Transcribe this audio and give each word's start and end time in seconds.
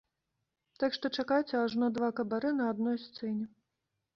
Так 0.83 0.95
што 0.95 1.11
чакайце 1.23 1.55
ажно 1.65 1.91
два 1.99 2.09
кабарэ 2.21 2.55
на 2.59 2.71
адной 2.73 2.97
сцэне! 3.05 3.45